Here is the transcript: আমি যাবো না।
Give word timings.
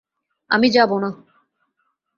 আমি 0.51 0.67
যাবো 0.69 0.95
না। 0.99 1.09